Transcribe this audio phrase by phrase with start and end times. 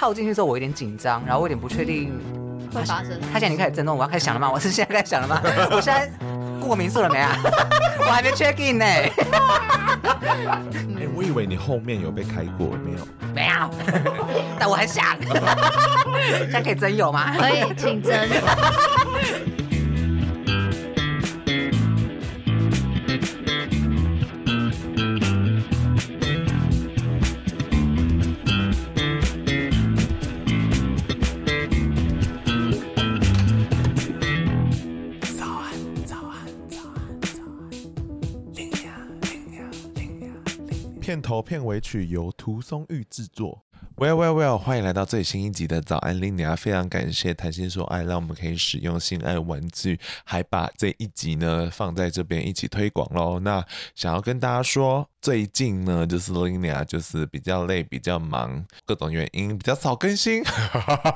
[0.00, 2.10] 套进去之后，我有点紧张，然后我有点不确定
[2.72, 3.20] 会发生。
[3.30, 4.50] 他现在已经开始震动，我要开始想了吗？
[4.50, 5.42] 我是现在开始想了吗？
[5.72, 6.10] 我现在
[6.58, 7.36] 过民宿了没啊？
[8.00, 8.84] 我还没 check in 呢。
[8.86, 9.12] 哎、
[11.00, 13.06] 欸，我以为你后面有被开过，没有？
[13.34, 13.70] 没有，
[14.58, 15.04] 但我很想。
[16.38, 17.34] 现在可以真有吗？
[17.38, 18.18] 可以，请征。
[41.30, 43.62] 头片尾曲由涂松玉制作。
[43.96, 53.38] Well well well，欢迎来到最新一集的早安 Linea，非常感谢谈心说爱，让我们可以使用性爱玩具，还把这一集呢放在这边一起推广喽。
[53.38, 53.64] 那
[53.94, 55.08] 想要跟大家说。
[55.22, 60.42] 最近呢，就是 Linea 就是比较累，比较忙，各种原因比较少更新。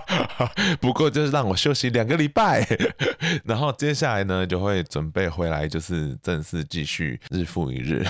[0.79, 2.69] 不过就是让我休息两个礼拜，
[3.45, 8.07] 然后接下来呢就会准备回来，就是正式继续日复一日。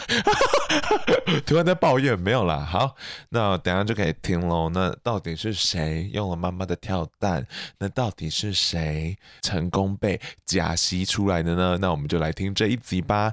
[1.46, 2.96] 突然在抱怨没有啦，好，
[3.28, 4.68] 那等下就可以听喽。
[4.70, 7.46] 那到底是谁用了妈妈的跳蛋？
[7.78, 11.78] 那到底是谁成功被假吸出来的呢？
[11.80, 13.32] 那我们就来听这一集吧。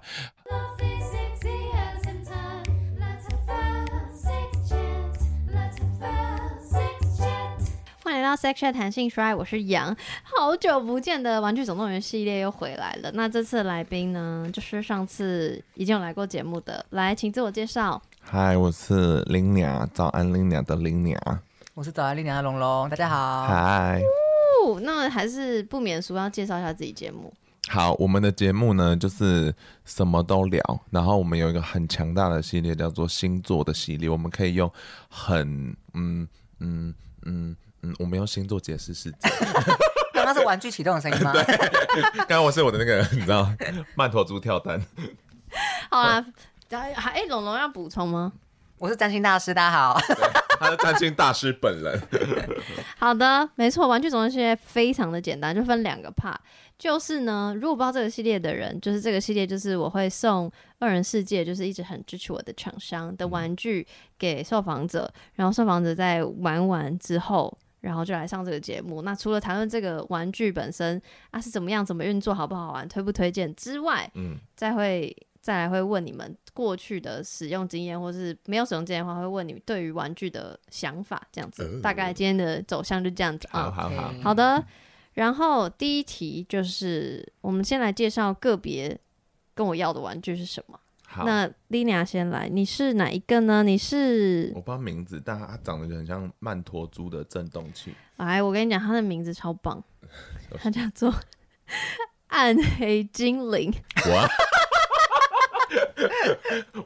[8.21, 13.11] 来到 Sex Chat 弹性说爱，我是杨，好久不见的玩具总动员系列又回来了。
[13.15, 17.99] 那这次来宾呢，就是上次已经有来过节目的，来，请自我介绍。
[18.19, 21.17] 嗨，我是 Linea，早安 Linea 的 Linea。
[21.73, 23.47] 我是早安 Linea 的龙龙，大家好。
[23.47, 23.99] 嗨。
[24.63, 27.33] 哦，那还是不免俗要介绍一下自己节目。
[27.69, 29.51] 好，我们的节目呢，就是
[29.83, 30.61] 什么都聊，
[30.91, 34.71] 然后我们有一个很强大的系列，叫做星座的系列，我们可以用
[35.09, 36.27] 很嗯
[36.59, 36.93] 嗯
[37.23, 37.55] 嗯。
[37.83, 39.17] 嗯，我们用星座解释世界。
[40.13, 41.31] 刚刚是玩具启动的声音吗？
[41.33, 41.43] 对，
[42.17, 43.51] 刚刚我是我的那个，你知道，
[43.95, 44.79] 曼陀珠跳蛋。
[45.89, 46.23] 好啊，
[46.69, 48.31] 还哎，龙龙要补充吗？
[48.77, 49.99] 我是占星大师，大家好。
[50.59, 51.99] 他是占星大师本人。
[52.99, 56.35] 好的，没错，玩具总动员系列非常的简单，就分两个 part。
[56.77, 63.85] 就是呢，如果不知道这个系列的人，就是这个系列，就是我会送二人世界，就是一直很支持我的厂商的玩具
[64.19, 67.57] 给受访者，然后受访者在玩完之后。
[67.81, 69.01] 然后就来上这个节目。
[69.01, 81.63] 那除了谈论这个玩具本身啊是怎么样、怎么运作、好不好玩、推不推荐之外，嗯，再会再来会问你们过去的使用经验，或是没有使用经验的话，会问你对于玩具的想法，这样子。
[81.63, 83.63] 呃、大概今天的走向就这样子啊。
[83.63, 84.63] 好好好，好的。
[85.13, 88.97] 然后第一题就是，我们先来介绍个别
[89.53, 90.79] 跟我要的玩具是什么。
[91.13, 93.63] 好那 Linea 先来，你是哪一个呢？
[93.63, 97.93] 你是我不知道名字，但它长得就很像曼陀珠的振动器。
[98.15, 99.83] 哎，我跟你讲，它的名字超棒，
[100.57, 101.13] 它叫做
[102.27, 103.73] 暗黑精灵。
[104.05, 104.27] 我，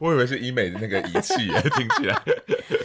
[0.00, 1.36] 我以为是医美的那个仪器，
[1.76, 2.20] 听起来。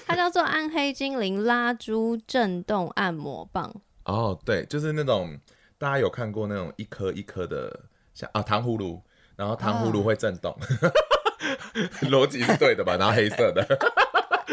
[0.06, 3.74] 它叫做暗黑精灵拉珠震动按摩棒。
[4.06, 5.36] 哦，对，就是那种
[5.80, 9.02] 大家有看过那种一颗一颗的，像啊糖葫芦，
[9.36, 10.52] 然后糖葫芦会震动。
[10.52, 10.60] 啊
[12.10, 12.98] 逻辑是对的吧？
[12.98, 13.66] 然后黑色的，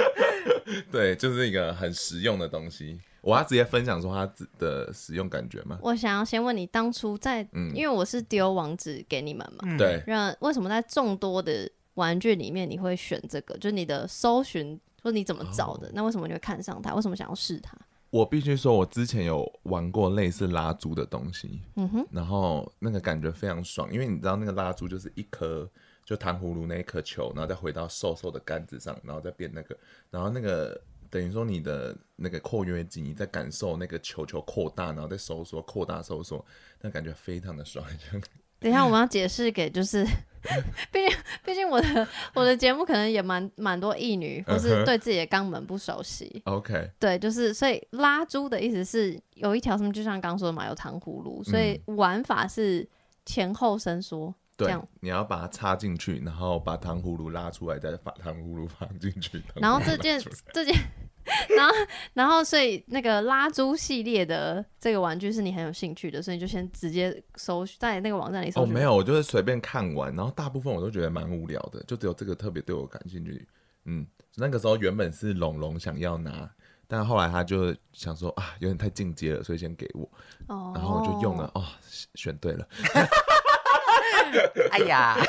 [0.91, 3.01] 对，就是一个很实用的东西。
[3.21, 5.79] 我要直接分享说它的使用感觉吗？
[5.83, 13.55] 我想要先问你，当初在，嗯，因为我是丢网址给你们嘛，对，让为什么在众多的玩具里面你会选这个？
[13.59, 15.89] 就是你的搜寻，说你怎么找的？
[15.89, 16.95] 哦、那为什么你会看上它？
[16.95, 17.77] 为什么想要试它？
[18.11, 25.69] 我必须说，我之前有玩过类似拉珠的东西，嗯哼，然后那个感觉非常爽，因为你知道那个拉珠就是一颗。
[26.09, 29.77] 就糖葫芦那一颗球，然后再回到瘦瘦的杆子上，然后再变那个，
[30.11, 36.43] 然后那个等于说你的那个括约肌你在感受那个球球扩大，然后再收缩，扩大收缩，
[36.81, 37.85] 那感觉非常的爽。
[38.59, 40.03] 等一下我们要解释给就是。
[40.93, 46.41] 毕竟，毕竟我的我的节目可能也蛮蛮多异女，或是对自己的肛门不熟悉。
[46.45, 46.91] OK，、uh huh.
[46.99, 52.89] 对，就是所以拉猪的意思是有一条什么，就像刚说的嘛，有糖葫芦，所以玩法是
[53.27, 54.33] 前后伸缩。
[54.59, 59.43] 对，你要把它插进去，然后把糖葫芦拉出来，再把糖葫芦放进去。
[59.55, 60.21] 然后这件
[60.53, 60.75] 这件。
[61.55, 61.75] 然后，
[62.15, 68.63] 然后，所以那个拉猪系列的这个玩具是你很有兴趣的，所以你就先直接搜在那个网站里搜。
[68.63, 73.47] 哦，没有，我就是随便看完，然后大部分我都觉得蛮无聊的，就只有这个特别对我感兴趣。
[73.85, 74.07] 嗯，
[74.37, 76.51] 那个时候原本是龙龙想要拿，
[76.87, 80.11] 但后来他就想说啊，有点太进阶了，所以先给我。
[80.47, 80.73] 哦。
[80.75, 81.63] 然后我就用了，哦，
[82.15, 82.67] 选对了。
[84.73, 85.17] 哎呀。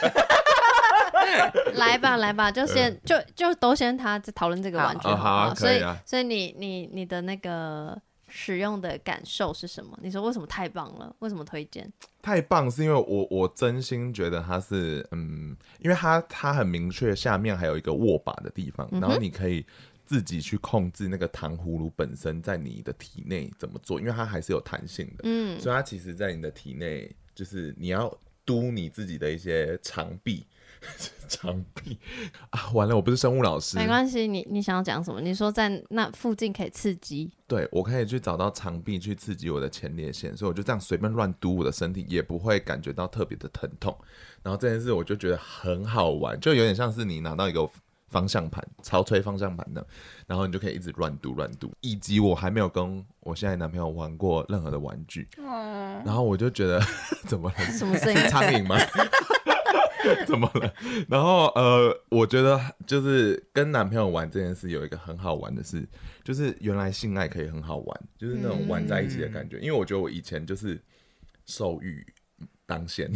[1.74, 9.98] 来吧，来吧，就先就就都先他讨论这个玩具好，好，好，所以所以你你你的那个使用的感受是什么？
[10.02, 11.14] 你说为什么太棒了？
[11.20, 11.92] 为什么推荐？
[12.22, 19.66] 太棒是因为我我真心觉得它是嗯，因为它它很明确，下面还有一个握把的地方，然后你可以
[20.06, 28.12] 自己去控制那个糖葫芦本身在你的体内怎么做，因为它还是有弹性的，嗯，所以它其实在你的体内就是你要
[28.50, 30.48] 嘟你自己的一些肠壁。
[31.28, 32.00] 长臂
[32.52, 33.78] 啊，完了，我不是生物老师。
[33.78, 35.20] 没关系，你你想要讲什么？
[35.20, 43.96] 你说在那附近可以刺激，对，我可以去找到长臂去刺激我的前列腺，所以我就这样随便乱嘟我的身体，也不会感觉到特别的疼痛。
[44.42, 47.70] 然后这件事我就觉得很好玩，就有点像是你拿到一个
[48.10, 49.86] 方向盘，超吹方向盘的，
[50.28, 51.72] 然后你就可以一直乱读乱读。
[51.82, 56.82] 以及我还没有跟我现在男朋友玩过任何的玩具，嗯、然后我就觉得
[57.28, 57.66] 怎么了？
[57.72, 58.20] 什么声音？
[58.30, 58.78] 苍蝇吗？
[60.26, 60.74] 怎么了？
[61.08, 65.88] 然后呃，我觉得就是跟男朋友玩这件事有一个很好玩的事，
[66.24, 69.58] 就是原来性爱可以很好玩，就是那种玩在一起的感觉。
[69.58, 70.82] 嗯、因为我觉得我以前就是
[71.46, 72.04] 受欲
[72.66, 73.12] 当先，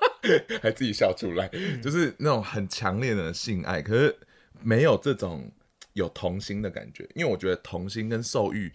[0.60, 1.48] 还自己笑出来，
[1.82, 4.14] 就是那种很强烈的性爱，可是
[4.62, 5.50] 没有这种
[5.92, 7.08] 有童心的感觉。
[7.14, 8.72] 因为我觉得童心跟兽欲，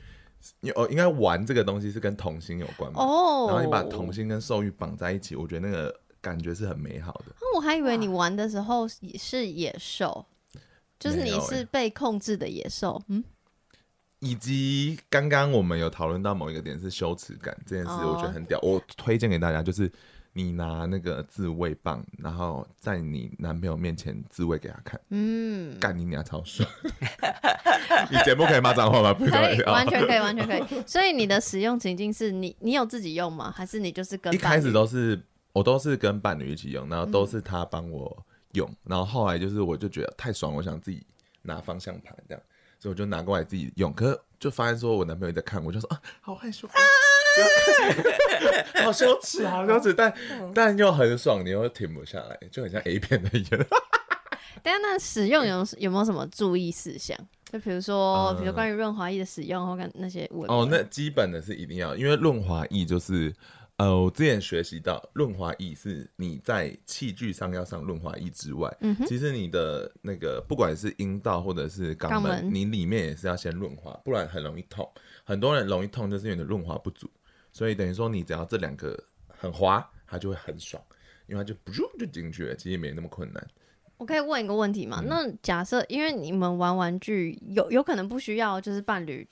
[0.75, 3.03] 哦，应该玩这个东西是跟童心有关嘛。
[3.03, 6.01] 哦，然后你把童心跟兽欲绑在一起，我觉得那个。
[6.23, 7.35] 感觉是很美好的。
[7.41, 10.23] 那我还以为你玩的时候也是野兽，
[10.99, 12.93] 就是你是被控制的野兽。
[12.93, 13.23] 欸、嗯。
[14.19, 18.59] 以及刚刚我们有讨论到某一个点是羞耻感这件事，我觉得很屌。
[18.59, 19.91] 哦、我推荐给大家，就是
[20.33, 24.99] 你拿那个自慰棒，然后在你男朋友面前自慰给他看。
[25.09, 25.77] 嗯。
[25.79, 26.67] 干你娘超爽！
[28.09, 29.13] 你节目可以骂脏话吗？
[29.13, 30.83] 不可以，完全可以，完全可以。
[30.85, 33.51] 所以你的使用情境是你，你有自己用吗？
[33.55, 35.21] 还是你就是跟一开始都是？
[35.53, 41.05] 我都是跟伴侣一起用，然后都是他帮我用，嗯、然后后来就是我就觉得太爽，我想自己
[41.41, 42.41] 拿方向盘这样，
[42.79, 43.91] 所以我就拿过来自己用。
[43.91, 46.73] 可是就发现说我男朋友在看，我就说啊，好害羞，啊、
[48.83, 50.13] 好羞耻，好羞耻，但
[50.53, 53.65] 但又很爽，你又停不下来，就很像 A 片的一样。
[54.63, 57.17] 但那使用有有没有什么注意事项？
[57.51, 60.53] 就比如说，比如关于润滑液的使用或跟那些问题。
[60.53, 63.33] 哦，那基本的是一定要，因为润滑液就是。
[63.77, 74.87] 呃，我之前学习到润滑液是你在器具上要上润滑液之外，嗯、其实你的那个不管是阴道或者是肛门，门你里面也是要先润滑，不然很容易痛。
[75.23, 77.09] 很多人容易痛就是因为你的润滑不足，
[77.51, 80.81] 所以等于说你只要这两个很滑，它就会很爽，
[81.27, 83.47] 因为它就不就进去了，其实也没那么困难。
[83.97, 84.99] 我可以问一个问题吗？
[85.01, 89.27] 嗯、那假设因为你们玩玩具有有可能不需要就是伴侣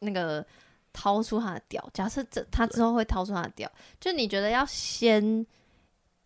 [0.00, 0.44] 那个。
[0.94, 5.46] 掏出他的屌，假设这他之后会掏出他的屌，就你觉得要先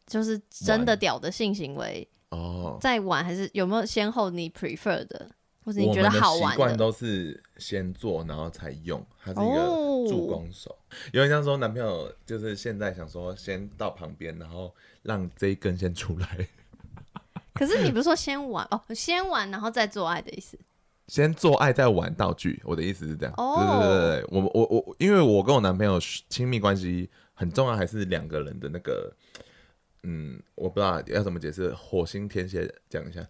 [0.08, 5.30] 就是真的屌的性行为哦，再玩还是有没有先后你 prefer 的，
[5.66, 6.50] 或者你觉得好玩的？
[6.50, 10.70] 习惯都是先做然后才用，他是一个助攻手。
[10.70, 10.78] 哦、
[11.12, 16.48] 有点像说男朋友就是现在想说先到旁边，然后让这一根先出来。
[17.52, 20.56] 可是你不是说先玩哦，先玩然后再做爱的意思？
[21.08, 23.34] 先做爱再玩道具，我的意思是这样。
[23.34, 23.58] Oh.
[23.58, 29.44] 对对对对，我我我，因为我跟我男朋友亲密关系很重要，还是两个人的那个，嗯，
[30.54, 31.72] 我不知道要怎么解释。
[31.74, 33.26] 火星天蝎讲一下，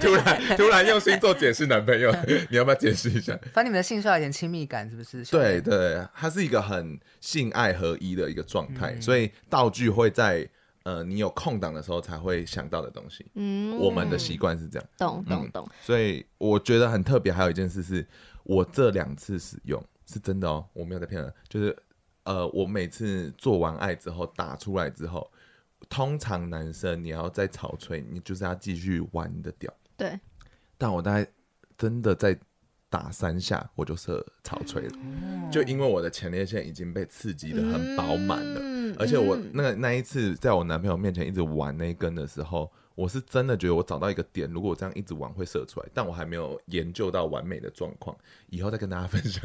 [0.00, 2.14] 突然突然用星座解释男朋友，
[2.50, 3.36] 你要不要解释一下？
[3.52, 5.24] 反正你们的性需要一点亲密感，是不是？
[5.30, 10.48] 对对，它是一个很性爱合一的一个状态，嗯、所以道具会在。
[10.84, 13.24] 呃，你有空档的时候才会想到的东西。
[13.36, 14.86] 嗯，我们的习惯是这样。
[14.98, 15.66] 懂懂懂。
[15.80, 17.32] 所以我觉得很特别。
[17.32, 18.06] 还有一件事是，
[18.42, 21.32] 我这两次使用是真的哦，我没有在骗人。
[21.48, 21.74] 就是
[22.24, 25.30] 呃，我每次做完爱之后打出来之后，
[25.88, 29.72] 通常男生你要再潮吹，你就是要继续玩你的屌。
[29.96, 30.18] 对。
[30.76, 31.26] 但我大概
[31.78, 32.36] 真的在
[32.90, 38.94] 打三下，我就射潮吹了，嗯、 就因为我的前列腺已经被刺激的很饱满了。
[38.98, 48.16] 而且我嗯那那一次在我男朋友面前一直玩那一根的时候，我是真的觉得我找到一个点，如果我这样一直玩会射出来，但我还没有研究到完美的状况，
[48.50, 49.42] 以后再跟大家分享。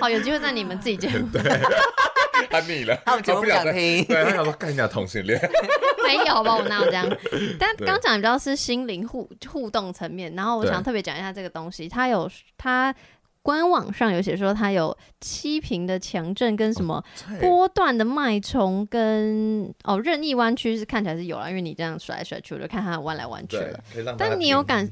[0.00, 1.28] 好， 有机会在你们自己节目。
[2.50, 5.40] 他腻了，他不想听对他想说干你俩同性恋。
[6.04, 6.56] 没有吧？
[6.56, 7.08] 我哪有这样？
[7.58, 12.94] 但对刚讲的比较是心灵互互动层面，然后我想特别讲一下这个东西，它有它
[13.44, 17.04] 官网上有写说它有七平的强震跟什么
[17.42, 24.88] 波段的脉冲跟哦任意弯曲是看起来是有了，因为你这样甩来甩去，我就看它弯来弯去了。，但你有感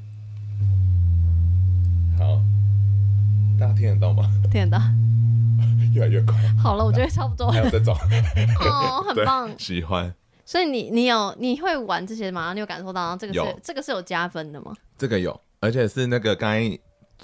[2.19, 2.39] 好，
[3.59, 4.29] 大家听得到吗？
[4.51, 4.83] 听得到？
[5.95, 7.95] 越来越快，好了，我觉得差不多还有这种，
[8.61, 9.49] 哦，很棒。
[9.57, 10.13] 喜欢
[10.45, 12.53] 所以你你有你会玩这些吗？
[12.53, 14.75] 你有感受到这个是这个是有加分的吗？
[14.95, 16.79] 这个有，而且是那个刚才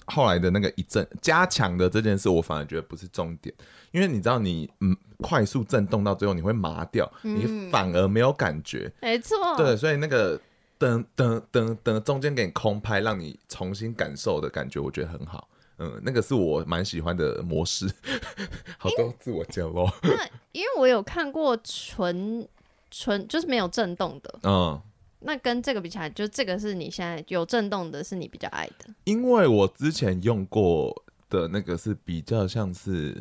[0.05, 3.53] 后来的那个一震加强的这件事，我反而觉得不是重点，
[3.91, 10.39] 因为你知道你嗯快速震动到最后你会麻掉，你反而没有感觉，没错，对，所以那个
[10.79, 15.48] 噔噔噔噔中间给你空拍，让你重新感受的感觉，我觉得很好。
[15.81, 17.89] 嗯，那个是我蛮喜欢的模式，
[18.77, 19.89] 好多自我揭露。
[20.03, 22.46] 那因为我有看过纯
[22.91, 24.81] 纯就是没有震动的，嗯，
[25.21, 28.93] 那跟这个比起来，就这个是你现在有震动的，是你比较爱的。
[29.03, 33.15] 因为我之前用过的那个是比较像是，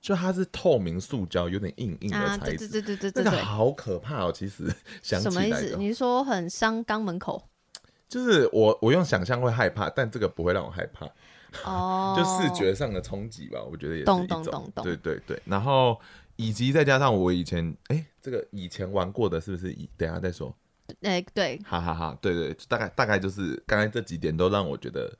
[0.00, 4.32] 就它是透明塑胶，有点硬硬的啊，材质，对对对对对那对对，个好可怕哦。
[4.32, 4.70] 其实
[5.02, 5.76] 想什么意思？
[5.78, 7.42] 你是说很伤肛门口
[8.08, 11.06] 就是我我用想象会害怕，但这个不会让我害怕。
[11.64, 14.42] 哦， 就视觉上的冲击吧，我觉得也是懂一种。
[14.42, 15.98] 懂懂懂对对对，然后
[16.36, 19.74] 以及再加上我以前哎、这个以前玩过的是不是？
[19.96, 20.54] 等下再说。
[21.02, 25.12] 哎、对，哈哈哈，对对，大概大概就是刚才这几点都让我觉得，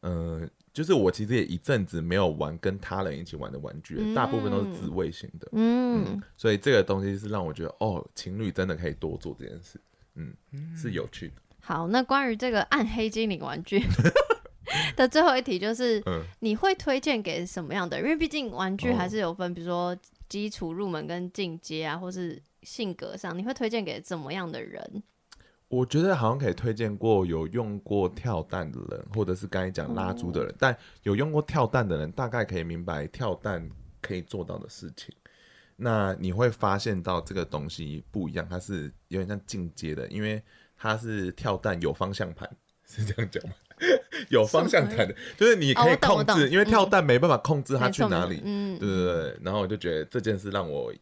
[0.00, 5.48] 嗯、呃，就是我其实也一阵子没有玩跟他人一起玩的玩具，嗯大部分都是自卫型的。
[5.52, 9.80] 嗯，所以这个东西是让我觉得，哦，情侣真的可以多做这件事，
[10.14, 10.34] 嗯，
[10.76, 11.34] 是有趣的。
[11.60, 13.82] 好，那关于这个暗黑精灵玩具
[14.96, 18.04] 的最后一题就是，嗯，你会推荐给什么样的人？
[18.06, 19.96] 因为毕竟玩具哦还是有分，比如说
[20.28, 25.02] 基础、入门跟进阶啊，或是性格上，你会推荐给怎么样的人？
[25.74, 33.68] 我觉得好像可以推荐过有用过跳蛋的人，或者是刚才讲拉猪的人，但有用过跳蛋的人，大概可以明白跳蛋
[34.00, 35.14] 可以做到的事情。
[35.76, 40.40] 那你会发现到这个东西不一样，它是有点像进阶的，因为
[40.76, 42.48] 它是跳蛋有方向盘，
[42.86, 43.54] 是这样讲吗？
[44.28, 48.40] 有方向盘的，就是你可以控制，因为跳蛋没办法控制它去哪里。
[48.44, 50.94] 嗯，对对对，然后我就觉得这件事让我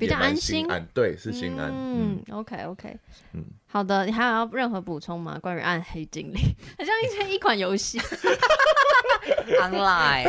[0.00, 1.70] 比较安心安，对，是心安。
[1.70, 2.96] 嗯嗯，OK OK，
[3.34, 5.38] 嗯好的，你还有要任何补充吗？
[5.40, 6.40] 关于暗黑精灵，
[6.78, 8.00] 好像一些一款游戏，
[9.60, 10.28] online，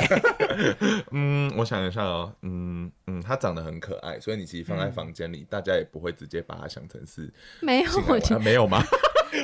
[1.11, 8.83] 嗯，我想一下哦，嗯嗯，它长得很可爱，所以你其实放在房间里，大家也不会直接把它想成是没有没有吗？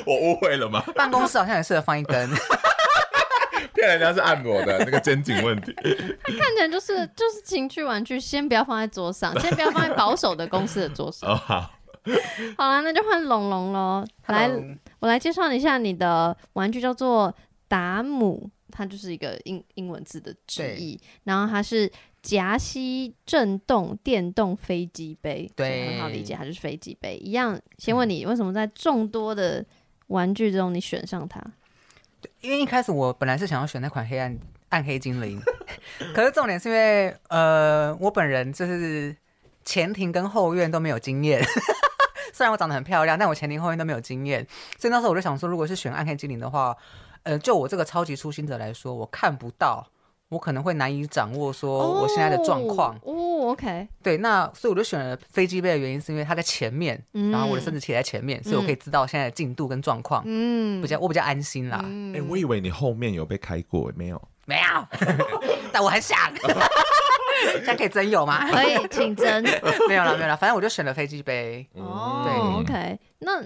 [0.06, 0.82] 我误会了吗？
[0.94, 2.28] 办公室好像也适合放一根。
[3.74, 5.72] 骗人家是按摩的那个肩颈问题。
[5.72, 11.30] 看起来就是就是情趣玩具，先不要放在桌上，先不要放在保守的公司的桌上。
[11.30, 11.74] 哦，好，
[12.56, 14.04] 好了，那就换龙龙喽。
[14.28, 14.50] 来，
[15.00, 17.34] 我来介绍一下你的玩具，叫做
[17.66, 21.90] 达姆，它就是一个英英文字的直译，然后它是
[22.22, 27.58] 夹吸震动电动飞机杯，对很好理解，它就是飞机杯一样。
[27.78, 29.64] 先问你，为什么在众多的
[30.08, 31.42] 玩具中，你选上它？
[32.40, 34.38] 因为一开始我本来是想要选那款黑暗
[34.70, 35.40] 暗黑精灵，
[36.14, 39.16] 可是重点是因为呃，我本人就是
[39.64, 41.42] 前庭跟后院都没有经验。
[42.32, 44.46] 虽然我长得很漂亮，但我前庭后院都没有经验，
[44.78, 46.76] 所以那时候我就想说，如果是选暗黑精灵的话，
[47.24, 49.84] 呃，就我这个超级初心者来说，我看不到，
[50.30, 52.94] 我可能会难以掌握说我现在的状况。
[53.02, 61.80] 哦，哦，OK，对，那所以我就选了飞机杯的原因是因为它在前面，嗯然后我的生殖器也在前面，所以我可以知道现在的进度跟状况，嗯比较我比较安心啦。
[61.84, 64.20] 嗯哎、我以为你后面有被开过，没有？
[64.44, 64.86] 没有，
[65.72, 66.18] 但我很想，
[67.52, 68.50] 现在可以真有吗？
[68.50, 69.42] 可以，请真。
[69.88, 71.66] 没有了，没有了，反正我就选了飞机杯。
[71.74, 73.42] 哦对，OK，那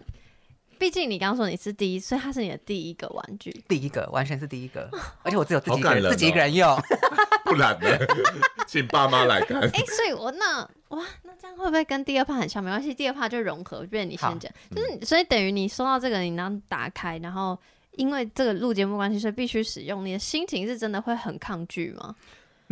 [0.83, 3.53] 毕竟你刚刚说你是第一，所以它是你的第一个玩具。
[3.69, 4.91] 第一个，完全是第一个，
[5.23, 6.77] 而且我只有自己一个人，好感人哦自己一个人用。
[7.47, 7.87] 不然呢？
[8.67, 9.61] 请爸妈来看。
[9.63, 10.59] 哎、所以我那
[10.89, 12.61] 哇，那这样会不会跟第二趴很像？
[12.65, 14.51] 没关系，第二趴就融合，变你先讲。
[14.75, 17.57] 就是你所以等于你收到这个，你然后打开，然后
[17.93, 20.05] 因为这个录节目关系，所以必须使用。
[20.05, 22.13] 你的心情是真的会很抗拒吗？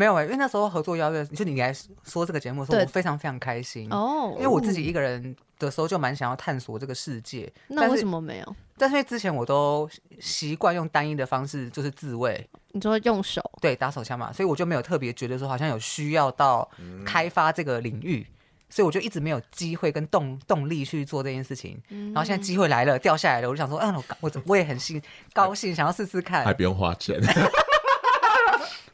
[0.01, 1.71] 没有哎、因为那时候合作邀约，就你来
[2.05, 3.87] 说这个节目的时候，我非常非常开心。
[3.91, 8.57] 哦，因为我自己一个人的时候就蛮想要探索这个世界，那为什么没有？
[8.79, 9.87] 但是因为之前我都
[10.19, 16.67] 习惯用单一的方式，就是自慰，你说用手，对，打手枪嘛，所以我就没有特别觉得说好像有需要到
[17.05, 18.27] 开发这个领域。
[18.73, 21.77] 所以我就一直没有机会跟动动力去做这件事情。
[21.89, 25.03] 嗯然后现在机会来了，掉下来了，我就想说，嗯，我我我也很兴
[25.33, 27.21] 高兴，想要试试看，还不用花钱。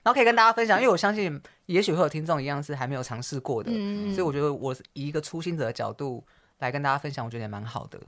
[0.06, 6.25] 然后可以跟大家分享，因为我相信，也许会有听众一样是还没有尝试过的，嗯所以我觉得我以一个初心者的角度
[6.60, 7.98] 来跟大家分享，我觉得也蛮好的。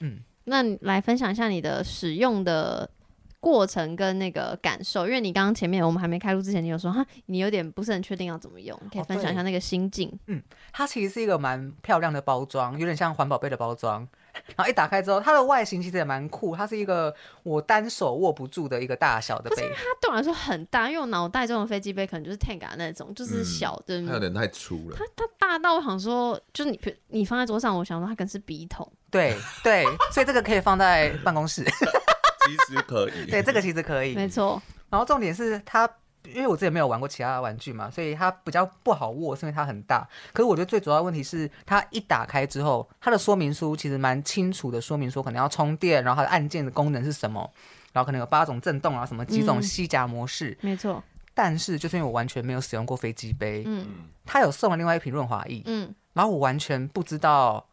[0.00, 2.90] 嗯，那你来分享一下你的使用的
[3.38, 10.12] 过程跟那个感受，因为你刚刚前面我们还没开录之前，你有说哈，你有点不是很确定要怎么用，可以分享一下那个心境。
[10.26, 10.42] 嗯
[10.72, 14.08] 它其实是一个蛮漂亮的包装，有点像环保杯的包装。
[14.56, 19.70] 然后一打开之后，它的外形其实也蛮酷，它是一个我单手握不住的一个大小的杯。
[19.74, 24.00] 它对我来说很大，因为我脑袋中的飞机杯可能就是 Tenga 那种，就是小的。
[24.06, 24.96] 它有点太粗了。
[24.96, 28.90] 它它大到我想说，就是你你放在桌上，我想说它可能是笔筒。
[29.10, 31.64] 对对，所以这个可以放在办公室。
[32.44, 33.30] 其实可以。
[33.30, 34.14] 对，这个其实可以。
[34.14, 34.60] 没错。
[34.90, 35.88] 然后重点是它。
[36.34, 40.06] 因为我之前没有玩过其他的玩具嘛，所以它比较不好握，是因为它很大。
[40.32, 47.48] 可是我觉得最主要的问题是，它一打开之后，它的说明书其实蛮清楚的，说明说可能要充电，然后它的按键的功能是什么，
[47.92, 50.50] 然后可能有八种震动啊，什么几种吸夹模式。
[50.62, 51.02] 嗯、没错。
[51.32, 53.86] 但是就是因为我完全没有使用过飞机杯，嗯，
[54.26, 57.66] 它有送了另外一瓶润滑液，嗯，然后我完全不知道，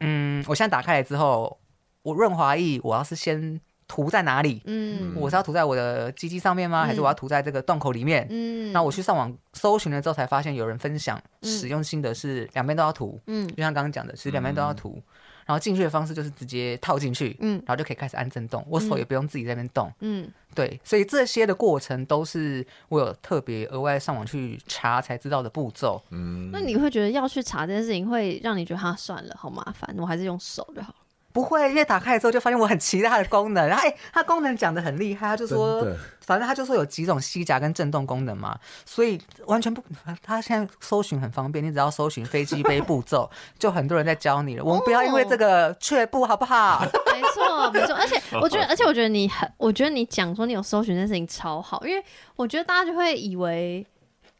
[0.00, 1.58] 嗯，我现在打开来之后，
[2.02, 3.60] 我润滑液我要是先。
[3.90, 4.62] 涂在哪里？
[4.66, 6.84] 嗯，我是要涂在我的鸡鸡上面吗？
[6.84, 8.24] 嗯、还是我要涂在这个洞口里面？
[8.30, 13.20] 嗯，那我去上网搜寻了之后，才发现有人分享使用心得是两边都要涂。
[13.26, 14.90] 嗯，就像刚刚讲的，其实两边都要涂。
[14.94, 15.02] 嗯、
[15.46, 19.92] 然后进去的方式就是直接套进去，嗯，然后就可以开始按震动，我手也不用自己在那边动。
[19.98, 26.00] 嗯，对，所以这些的过程都是我有特别额外上网去查才知道的步骤。
[26.10, 30.94] 嗯，那你会觉得要去查这件事情，会让你觉得哈算了，好麻烦，我还是用手就好。
[31.32, 35.86] 不会，因为打开之后就发现我很期待它的功能，然后哎，它功能讲的很厉害，他就说，
[36.20, 39.80] 反正他就说有几种吸夹跟震动功能嘛，所以完全不，
[40.22, 44.64] 他现在搜寻很方便，你只要搜寻飞机杯步骤， 就很多人在教你了。
[44.64, 46.84] 我们不要因为这个却步，好不好？
[47.12, 53.86] 没错，没错，而且我觉得，而且我觉得你很，我觉得你讲说你有搜寻这件事情超好，因为我觉得大家就会以为，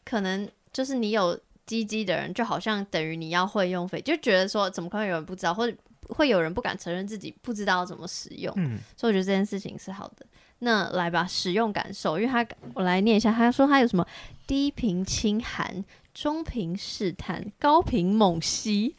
[0.04, 5.76] 可能就是你有机机的人，就好像等于你要会用飞，就觉得说怎么可能有人不知道，或者。
[6.10, 10.26] 会有人不敢承认自己不知道怎么使用，嗯，所以我觉得这件事情是好的。
[10.58, 14.06] 那来吧，使用感受，因为他我来念一下，他说他有什么
[14.46, 18.94] 低频轻寒、中频试探、高频猛吸、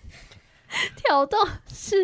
[0.96, 1.40] 挑动
[1.72, 2.04] 式、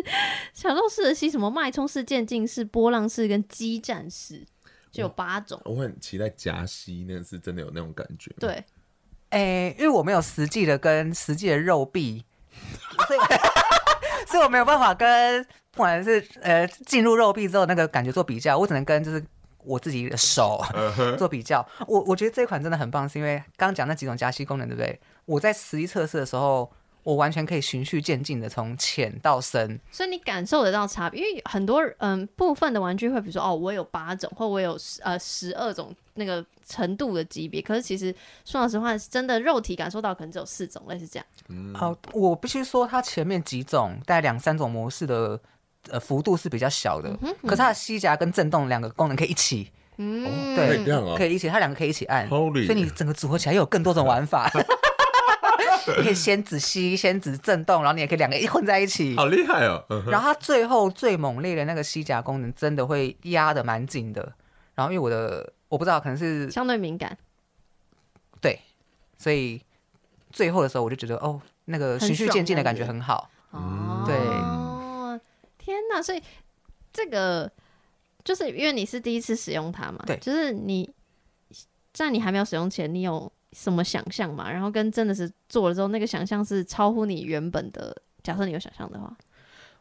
[0.54, 4.46] 挑动式的吸，什么脉冲式、渐进式、波浪式跟激战式，
[4.92, 5.60] 就有八种。
[5.64, 8.32] 我很期待夹吸，那是真的有那种感觉。
[8.38, 8.64] 对，
[9.30, 12.24] 诶，因为我没有实际的跟实际的肉臂，
[13.08, 13.18] 所以。
[14.28, 19.24] 所以我没有办法跟不管是呃进入肉壁之后那个感觉做比较，我只能跟就是
[19.64, 20.62] 我自己的手
[21.16, 21.66] 做比较。
[21.86, 25.00] 我我觉得这款真的很棒，是因为刚刚讲那几种夹吸功能，对不对？
[25.24, 26.70] 我在实际测试的时候，
[27.02, 31.20] 我完全可以循序渐进的从浅到深，所以你感受得到差别。
[31.20, 41.26] 因为很多嗯部分的玩具会比如说哦，我有八种，或我有十呃十二种那个程度的级别，可是其实说老实话，真的肉体感受到可能只有四种，类似这样。
[41.48, 45.40] 嗯，好，我必须说，它前面几种大概两三种模式的
[45.90, 50.84] 呃幅度是比较小的，嗯哼嗯，可是它的吸夹跟震动两个功能可以一起，嗯，对，
[51.16, 52.28] 可以一起，它两个可以一起按。
[52.28, 54.50] 所以你整个组合起来又有更多种玩法。
[55.96, 59.84] 你可以先指吸，先指震动，然后你也可以两个一混在一起，好厉害哦。
[60.06, 64.32] 然后它最后最猛烈的那个吸夹功能，真的会压的蛮紧的。
[64.74, 67.16] 然后因为我的我不知道，可能是相对敏感，
[68.40, 68.60] 对，
[69.18, 69.60] 所以
[70.30, 73.30] 最后的时候我就觉得哦，那个循序渐进的感觉很好。
[73.50, 74.14] 哦，对，
[75.58, 76.02] 天哪！
[76.02, 76.22] 所以
[76.92, 77.50] 这个
[78.22, 80.88] 就是因为你是第一次使用它嘛，对，就是你
[81.92, 83.32] 在你还没有使用前，你有。
[83.58, 84.48] 什么想象嘛？
[84.48, 88.02] 然后跟真的是做了之后，那个想象是超乎你原本的。
[88.22, 89.10] 假设你有想象的话，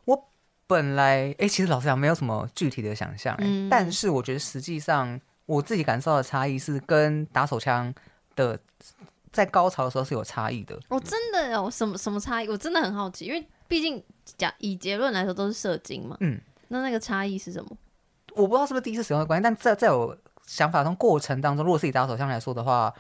[0.06, 0.30] 我
[0.66, 7.94] 本来哎，其实老实讲没有什么具体的想象，嗯，但是我觉得实际上我自己感受到的差异是跟打手枪
[8.36, 8.58] 的
[9.34, 10.80] 在高潮的时候是有差异的。
[10.88, 12.48] 哦，真的有什么什么差异？
[12.48, 14.02] 我真的很好奇，因为毕竟
[14.38, 17.70] 讲以结论来说都是射精嘛，嗯，那那个差异是什么？
[18.34, 22.94] 我不知道是不是第一次使用的关系，但在在我想法中过程当中，如果是以打手枪来说的话。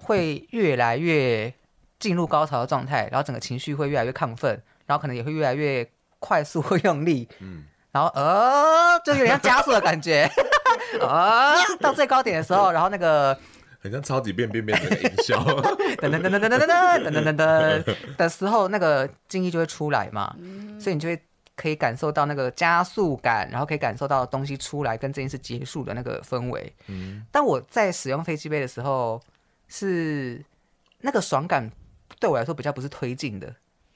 [0.00, 1.52] 会越来越
[1.98, 10.28] 进入高潮的状态，然后整个情绪会越来越亢奋，然后可能也会越来越快速或用力，嗯，然后呃，就有点像加速的感觉，
[11.00, 13.36] 啊，到最高点的时候，然后那个
[13.80, 15.38] 很像超级变变变的音效，
[15.96, 20.36] 噔 噔噔噔噔噔噔噔噔噔噔的时候，那个精液就会出来嘛，
[20.78, 21.18] 所以你就会
[21.56, 26.72] 可以感受到那个加速感，然后可以感受到东西出来跟这件事结束的那个氛围。
[26.88, 29.20] 嗯，当我在使用飞机杯的时候。
[29.68, 30.44] 是
[31.00, 31.70] 那个爽感
[32.20, 33.54] 对我来说比较不是推进的，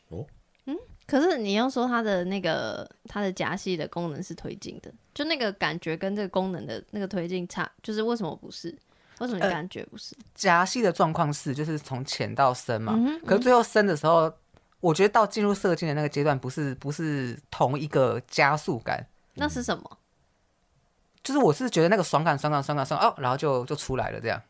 [0.08, 0.26] 哦，
[0.66, 8.76] 嗯可是你要说它的那个它的夹系的功能是推进的，就那个感觉跟这个功能的那个推进差，就是为什么不是？
[9.18, 10.16] 为什么感觉不是？
[10.34, 12.98] 夹系的状况是，就是从浅到深嘛。
[13.26, 14.32] 可是最后深的时候，
[14.80, 19.06] 我觉得到进入射精的那个阶段，不是不是同一个加速感。
[19.34, 19.98] 那是什么？
[21.22, 24.40] 就是我是觉得那个爽感、爽感、爽感、爽哦，然后就就出来了这样。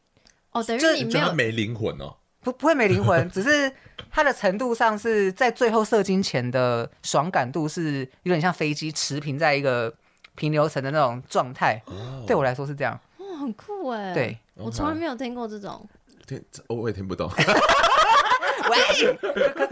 [0.53, 2.17] 哦，等于这你没有没灵魂哦。
[2.43, 3.71] 不不会没灵魂， 只是
[4.11, 9.93] 它的程度上是在最后射精前的爽感度是有点像飞机持平在一个
[10.37, 11.83] 平流层的那种状态。
[11.85, 12.99] 哦对我来说是这样。
[13.19, 14.15] 哦，很酷哎。
[14.15, 15.87] 对，我从来没有听过这种。
[16.27, 17.31] 听，我也听不懂。
[18.71, 19.19] 喂，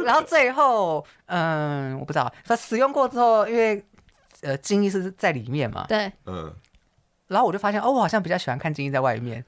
[0.05, 3.83] 然后最后，嗯，我不知道，它使用过之后，因为
[4.43, 6.53] 呃，精液是在里面嘛，对，嗯，
[7.29, 9.45] 然后我就发现，哦，我好像比较喜欢看精液在外面。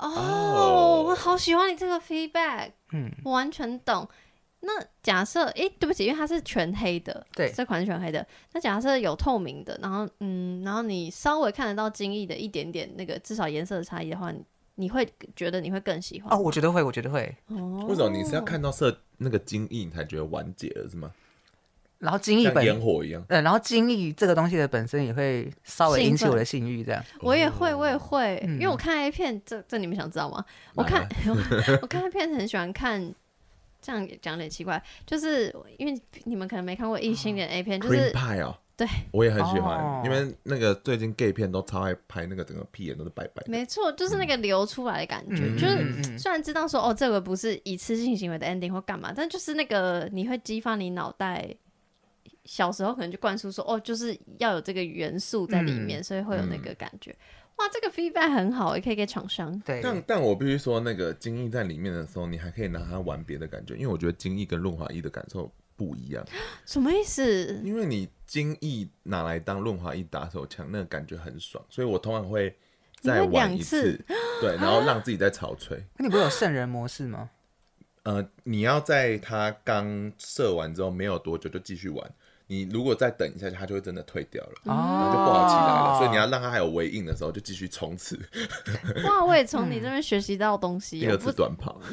[0.00, 4.08] 哦，哦我好喜欢你这个 feedback，嗯，我完全懂。
[4.62, 8.26] 那假设，哎，对不起，因为它是全黑的，对这款是全黑的。
[8.52, 17.34] 那假设有透明的，然后，嗯，然后你稍微看得到精益的一点点那个至少颜色的差异的话，你你会觉得你会更喜欢哦，我觉得会，我觉得会。
[17.46, 21.10] 哦为什么你是要看到色那个精益你才觉得完结了是吗？
[22.00, 23.22] 然后精液像本，烟火一样。
[23.28, 27.04] 呃，然后精液这个东西的本身也会稍微引起我的性欲，这样。
[27.20, 30.42] 我也会，我也会，嗯因为我看 A 片，这这你们想知道吗？
[30.74, 31.06] 我看
[31.82, 33.14] 我看 A 片很喜欢看，
[33.82, 38.10] 这样讲有点奇怪，就是因为你们可能没看过异性恋 A 片，就是
[38.76, 43.50] 对，我也很喜欢，哦因为那个最近 gay 片都超爱拍那个整个屁眼都是白白的。
[43.50, 51.54] 没错，就是那个流出来的感觉，嗯就是嗯嗯虽然知道说哦，这个不是一次性行为的 ending 或干嘛，但就是那个你会激发你脑袋。
[52.50, 57.14] 小时候可能就灌输说，哦，就是要有这个元素在里面，嗯所以会有那个感觉。
[57.58, 59.56] 哇，这个 feedback 很好，也可以给厂商。
[59.60, 66.26] 对，但但我必须说，那个精益在里面的时候，你还可以拿它玩别的感觉，因为我觉得精益跟润滑液的感受不一样。
[66.66, 67.60] 什么意思？
[67.62, 72.52] 因为你精益拿来当润滑液打手枪，那个感觉很爽，所以我通常会
[73.00, 73.96] 再玩一次，
[74.42, 75.80] 对，然后让自己再潮吹。
[75.96, 77.30] 那你不是有圣人模式吗？
[78.02, 82.12] 呃，你要在他刚射完之后没有多久就继续玩，
[82.50, 84.50] 你如果再等一下，它就会真的退掉了。
[84.64, 88.18] 哦，然后就不好起来了，所以你要让它还有微硬的时候就继续冲刺。
[89.06, 90.98] 哇，我也从你这边学习到东西。
[90.98, 91.78] 第二次短跑，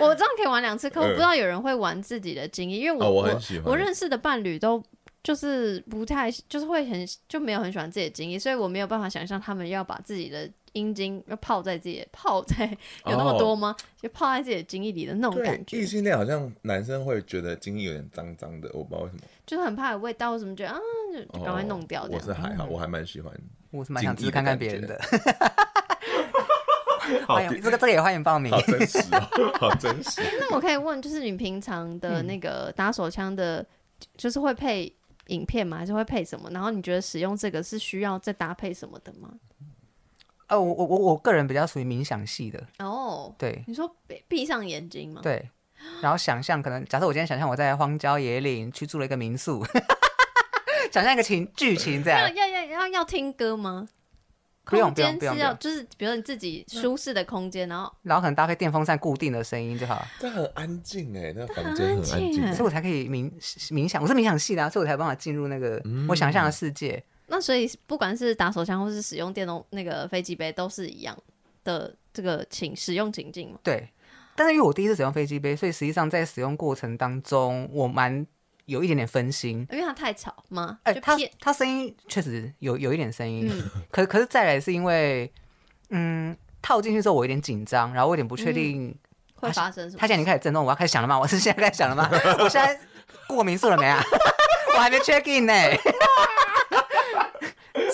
[0.00, 3.72] 我这样可以玩两次，可我嗯不知道有人会玩自己的经验，因为我、哦，我我很喜欢。
[3.72, 4.80] 我认识的伴侣都
[5.24, 12.66] 就是不太，就是会很就没有很喜欢自己的精液，所以我没有办法想象他们要把自己的阴茎要泡在自己的泡在
[13.06, 13.74] 有那么多吗？
[14.00, 19.22] 就泡在自己的精液里的那种感觉异，性恋好像男生会觉得精液有点脏脏的，我不知道为什么。
[19.46, 20.78] 就是很怕有味道，或什么觉得啊，
[21.12, 22.20] 就就赶快弄掉哦我。
[22.20, 23.32] 是还好，我还蛮喜欢。
[23.70, 25.00] 我是蛮想试试看看别人的。
[27.26, 28.60] 好欢迎这个这个也欢迎报名好。
[28.62, 30.22] 真实哦，好真实。
[30.40, 33.64] 那我可以问，就是你平常的那个打手枪的，
[34.16, 34.90] 就是会配
[35.26, 35.76] 影片吗？
[35.76, 36.48] 还是会配什么？
[36.50, 39.28] 然后你觉得使用这个是需要再搭配什么的吗？
[40.46, 45.50] 呃，我我我我个人比较属于冥想系的，哦，对你说闭闭上眼睛吗？，对。
[46.00, 49.62] 然后想象可能，假设我今天想象我在荒郊野岭去住了一个民宿，
[50.90, 53.86] 想象一个情剧情这样，要要要要听歌吗？
[54.64, 63.30] 不用空间是要，不用不用就是比如说你自己舒适的空间，然后然后可能搭配电风扇固定的声音就好了，这很安静哎，那房间很安安静所以我才可以冥
[63.70, 64.00] 冥想。
[64.00, 67.02] 我是冥想系的、啊，所以我才有办法进入那个我想象的世界。
[67.26, 71.16] 那所以不管是打手枪或是使用电动那个飞机杯，都是一样
[71.64, 73.58] 的这个情使用情境嘛？
[73.62, 73.88] 对，
[74.36, 78.26] 但是因为我第一次使用飞机杯，所以实际上在使用过程当中，我蛮
[78.66, 79.66] 有一点点分心。
[79.70, 80.78] 因为它太吵吗？
[80.84, 85.32] 哎、它它声音确实有有一点声音，嗯可可是再来是因为，
[85.90, 88.94] 嗯，套进去之后我有点紧张，然后我有点不确定，
[89.34, 90.00] 会发生什么？
[90.00, 91.18] 它现在已经开始震动，我要开始想了吗？
[91.18, 92.08] 我是现在开始想了吗？
[92.40, 92.78] 我现在
[93.26, 94.02] 过民宿了没啊？
[94.74, 95.52] 我还没 check in 呢、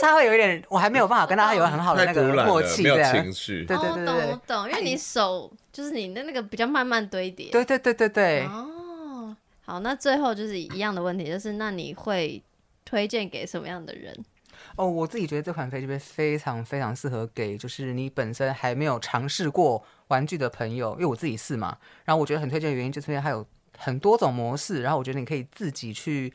[0.01, 3.65] 他会有一点，我还没有办法跟他有很好的那个默契，没有这样情绪。
[3.65, 7.51] 对对哦，懂对对我懂，因为你手就是你的那个比较慢慢堆叠。
[7.51, 8.45] 对对对对对。
[8.47, 12.43] 哦，好，那最后就是一样的问题，就是那你会
[12.85, 14.17] 推荐给什么样的人？
[14.77, 21.77] 哦，我自己觉得这款飞机杯非常非常适合给就是你本身还没有尝试过玩具的朋友，因为我自己是嘛。
[22.05, 23.45] 然后我觉得很推荐的原因就是因为它有
[23.79, 26.33] 很多种模式，然后我觉得你可以自己去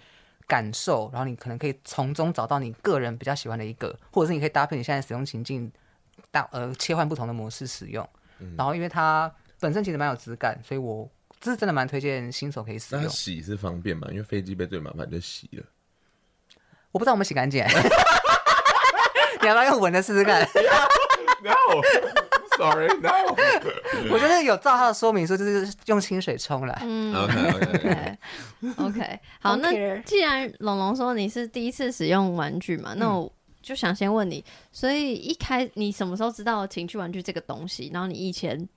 [0.47, 5.71] 感受，然后你可能可以从中找到你个人比较喜欢的一个，或者是你可以搭配你现在使用情境，
[6.31, 8.07] 大呃切换不同的模式使用。
[8.57, 13.09] 然后因为它本身其实蛮有质感，所以我这是真的蛮推荐新手可以使用。
[13.09, 14.07] 洗是方便嘛？
[14.11, 15.63] 因为飞机杯最麻烦就洗了。
[16.91, 17.63] 我不知道我们洗干净，
[19.41, 20.47] 你要不要用闻的试试看？
[21.41, 22.24] 然后手
[22.57, 23.09] sorry no。
[24.11, 26.77] 我觉得有照他的说明书，就是用清水冲来。
[26.83, 28.17] 嗯 OK OK
[28.77, 37.89] OK 好，那既然龙龙说你是第一次使用玩具嘛，那我就想先问你，所以一开你什么时候知道情趣玩具这个东西？
[37.93, 38.67] 然后你以前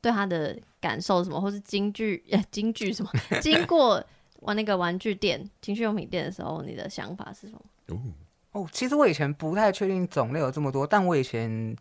[0.00, 3.10] 对它的感受什么，或是京剧呃京剧什么？
[3.40, 4.02] 经过
[4.40, 7.60] 玩那个玩具店、情趣用品店的时候，你的想法是什么？
[7.88, 8.00] 哦
[8.52, 11.76] 哦，其实我以前不太确定种类有这么多，但我以前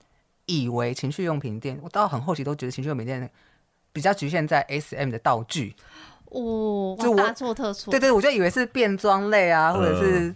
[0.47, 3.29] 以为情趣用品店，我到很后期都觉得情趣用品店
[3.93, 5.75] 比较局限在 SM 的道具。
[6.25, 7.91] 哦，就我大错特错。
[7.91, 10.35] 对对，我就以为是变装类啊，或者是嗯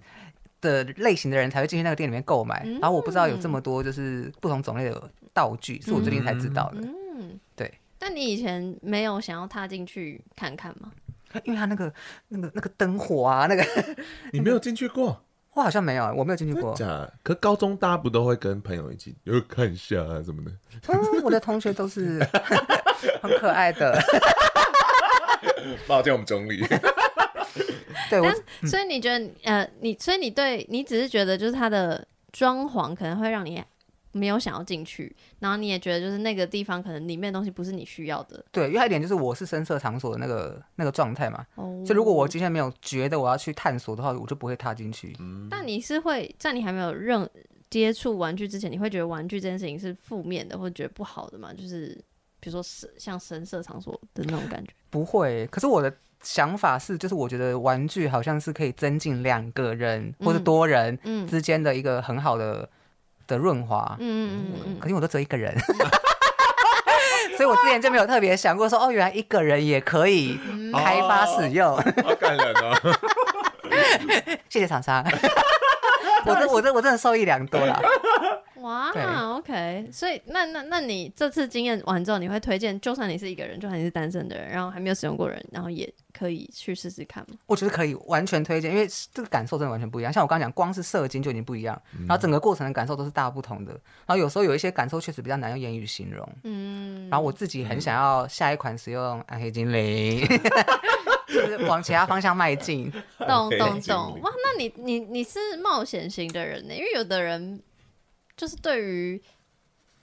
[0.61, 2.61] 的类型的人才会进去那个店里面购买。
[2.65, 6.81] 嗯然后我不知道有这么多就是不同种类的道具，是我最近才知道的。
[6.81, 7.73] 嗯，对。
[7.97, 10.91] 但你以前没有想要踏进去看看吗？
[11.45, 11.93] 因为他那个
[12.27, 13.63] 那个那个灯火啊，那个
[14.33, 15.23] 你没有进去过？
[15.53, 16.73] 我好像没有，我没有进去过。
[16.75, 17.09] 假？
[17.23, 20.51] 可高中大家不都会跟朋友一起，有看一下啊什么的？
[20.87, 22.19] 嗯，我的同学都是
[23.21, 24.01] 很可爱的。
[25.87, 26.65] 抱歉，我们中立。
[28.09, 28.27] 对，我
[28.61, 33.61] 但所以你觉得，呃，你所以你对你只是觉得就是它的装潢可能会让你
[34.11, 38.43] 没有想要进去，然后你也觉得就是那个地方可能里面的东西不是你需要的。
[38.51, 45.15] 对，因为还有一点就是我是深色场所的那个那个状态嘛，哦所以如果我今天没有觉得我要去探索的话，我就不会踏进去。
[45.19, 47.29] 嗯但你是会在你还没有认
[47.69, 51.53] 接触玩具之前，你会觉得玩具这件事情是负面的，或者觉得不好的吗？
[51.53, 51.97] 就是
[52.39, 54.71] 比如说是像声色场所的那种感觉。
[54.89, 62.69] 不会，可是我的想法是，就是我觉得玩具好像是可以增进两个人或者多人嗯之间的一个很好的
[63.27, 63.95] 的润滑。
[63.99, 65.55] 嗯嗯嗯嗯可是我都只有一个人，
[67.37, 70.39] 所以我之前就没有特别想过说，哦，原来一个人也可以
[70.73, 71.75] 开发使用。
[71.77, 72.75] 好感人哦！
[74.49, 75.03] 谢谢厂商，
[76.25, 77.79] 我真我真我真的受益良多啦。
[78.61, 78.91] 哇
[79.37, 87.35] ，OK，所以那那那你这次经验完之后，你会推荐，就算你是一个人，就算你是单身的人，然后还没有使用过人，然后也可以去试试看吗？
[87.47, 90.11] 我觉得可以完全推荐，因为这个感受真的完全不一样。
[90.13, 93.71] 像我刚刚讲，光是射精就已经不一样，然后整个过程的感受都是大不同的。
[94.05, 96.27] 然后有时候有一些感受确实比较难用言语形容。
[96.43, 100.25] 嗯，然后我自己很想要下一款使用暗黑精灵，
[101.27, 102.91] 就是往其他方向迈进。
[103.17, 106.73] 懂懂很懂，哇，那你你你是冒险型的人呢？
[106.73, 107.59] 因为有的人
[108.41, 109.21] 就是对于，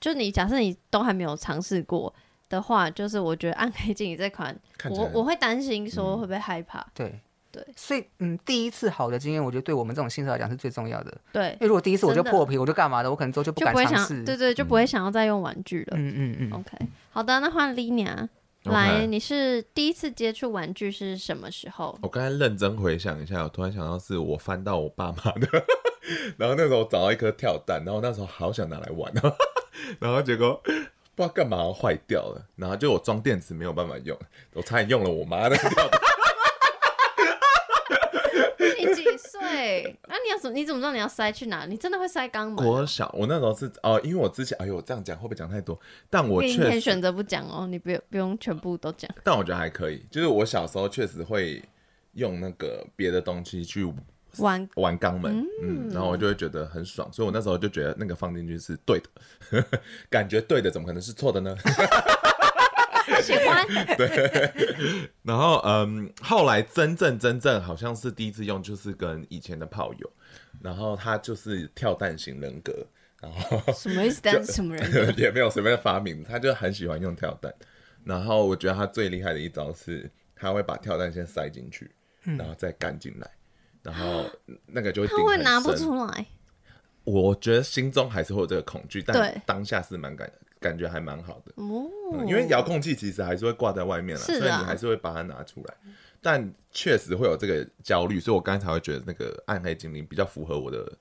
[0.00, 2.14] 就你假设你都还没有尝试过
[2.48, 4.56] 的话，就是我觉得暗黑精灵这款，
[4.90, 7.18] 我我会担心说会不会害怕，对
[7.50, 11.20] 对所以嗯，第一次好的经验，我觉得对我们这种新手来讲是最重要的。
[11.32, 14.22] 对因为，如果第一次我就破皮，我就干嘛的，我可能之后就不敢尝试。
[14.22, 15.96] 对对，就不会想要再用玩具了。
[15.96, 16.52] 嗯嗯嗯。
[16.52, 16.78] OK，
[17.10, 18.28] 好的，那换 Lina。
[18.64, 21.98] 来，你是第一次接触玩具是什么时候？
[22.02, 25.48] 我刚才认真回想一下，我突然想到是我翻到我爸妈的，
[26.38, 29.12] 然后那时候找到一颗跳蛋，然后那时候好想拿来玩，
[30.00, 30.60] 然后结果
[31.14, 34.18] 不知道干嘛坏掉了，然后就我装电池没有办法用，
[34.54, 35.88] 我差点用了我妈的 跳蛋。
[38.78, 39.98] 你几岁？
[40.06, 40.56] 那、你要怎么？
[40.56, 41.66] 你怎么知道你要塞去哪？
[41.66, 42.56] 你真的会塞肛门？
[42.56, 45.78] 国小，我那时候是哦，因为我之前，哎呦，我这样讲会不会讲太多？
[46.08, 49.10] 但我你确实，可以选择不讲哦，你不用不用全部都讲。
[49.24, 50.06] 但我觉得还可以。
[50.10, 51.62] 就是我小时候确实会
[52.12, 53.84] 用那个别的东西去
[54.36, 59.64] 玩玩肛门，嗯，然后我就会觉得很爽，所以我那时候就觉得那个放进去是对的，
[60.08, 61.56] 感觉对的，怎么可能是错的呢？
[63.22, 64.52] 喜欢 对，
[65.22, 70.12] 然后嗯，后来真正真正好像是第一次用，就是跟以前的炮友，
[70.62, 72.72] 然后他就是跳蛋型人格，
[73.20, 74.20] 然后什么意思？
[74.22, 75.14] 但是什么人？
[75.18, 77.52] 也没有随便发明，他就很喜欢用跳蛋。
[78.04, 81.90] 然后我觉得他最厉害的一招是，他会把跳蛋先塞进去，
[82.22, 83.28] 然后再干进来，
[83.82, 84.24] 然后
[84.66, 86.26] 那个就会顶他会拿不出来。
[87.04, 91.52] 我觉得心中还是会有这个恐惧，但当下是蛮感感觉还蛮好的。
[91.56, 95.74] 哦，嗯因为遥控器其实还是会挂在外面了，啊所以你还是会把它拿出来，
[96.20, 100.92] 但确实会有这个焦虑，所以我刚才才会觉得那个暗黑精灵比较符合我的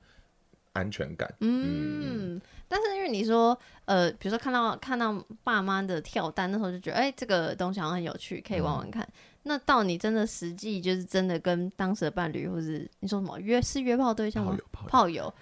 [0.71, 1.29] 安全感。
[1.41, 9.03] 嗯，但是因为你说，呃，比如说看到看到爸妈的跳蛋，那时候就觉得，哎、这个东西好像很有趣，可以玩玩看。
[9.03, 9.11] 嗯
[9.47, 14.51] 那到你真的实际就是真的跟当时的伴侣，或是你说什么约是约炮对象吗？
[14.51, 15.33] 炮友炮友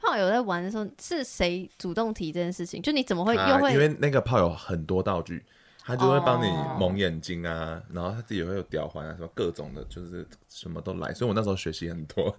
[0.00, 2.82] 炮友， 在玩的时候是谁主动提这件事情？
[2.82, 3.68] 就你怎么会又会？
[3.68, 5.42] 他因为那个炮友很多道具，
[5.80, 11.14] 他就会帮你哦蒙眼睛啊，然后他自己也会有吊环啊，什么各种的，就是什么都来。
[11.14, 12.36] 所以我那时候学习很多。